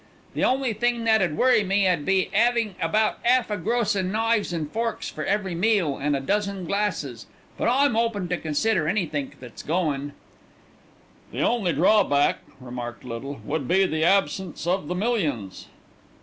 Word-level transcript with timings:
The 0.33 0.43
only 0.43 0.73
thing 0.73 1.03
that 1.03 1.21
'ud 1.21 1.33
worry 1.37 1.63
me 1.63 1.87
'ud 1.87 2.05
be 2.07 2.31
'avin' 2.33 2.73
about 2.81 3.19
'alf 3.23 3.51
a 3.51 3.57
gross 3.57 3.95
o' 3.95 4.01
knives 4.01 4.51
an' 4.51 4.67
forks 4.67 5.09
for 5.11 5.23
every 5.23 5.53
meal, 5.53 5.99
an' 6.01 6.15
a 6.15 6.19
dozen 6.19 6.65
glasses. 6.65 7.27
But 7.55 7.67
I'm 7.67 7.95
open 7.95 8.27
to 8.29 8.37
consider 8.37 8.87
anythink 8.87 9.39
that's 9.39 9.61
goin'." 9.61 10.13
"The 11.31 11.41
only 11.41 11.73
drawback," 11.73 12.39
remarked 12.59 13.03
Little, 13.03 13.41
"would 13.45 13.67
be 13.67 13.85
the 13.85 14.03
absence 14.03 14.65
of 14.65 14.87
the 14.87 14.95
millions." 14.95 15.67